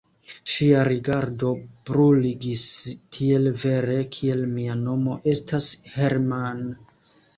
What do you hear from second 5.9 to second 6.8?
Hermann.